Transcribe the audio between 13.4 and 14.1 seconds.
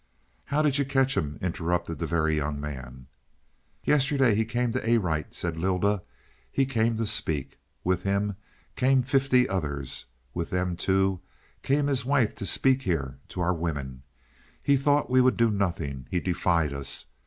our women.